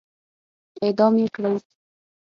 [0.83, 1.55] اعدام يې کړئ!